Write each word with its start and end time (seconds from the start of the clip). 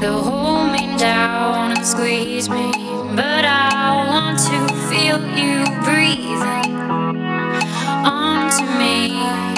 They'll 0.00 0.22
hold 0.22 0.70
me 0.70 0.96
down 0.96 1.72
and 1.72 1.84
squeeze 1.84 2.48
me, 2.48 2.70
but 3.16 3.44
I 3.44 4.06
want 4.06 4.38
to 4.38 4.74
feel 4.88 5.18
you 5.36 5.64
breathing 5.82 6.76
onto 8.06 8.64
me. 8.78 9.57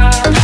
fire 0.00 0.39